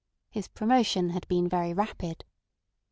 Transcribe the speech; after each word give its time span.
His 0.31 0.47
promotion 0.47 1.11
had 1.11 1.27
been 1.27 1.47
very 1.47 1.73
rapid. 1.75 2.25